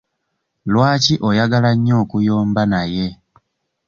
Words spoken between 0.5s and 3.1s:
Lwaki oyagala nnyo okuyomba naye?